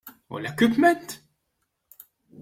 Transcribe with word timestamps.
U 0.35 0.37
l-equipment? 0.41 1.13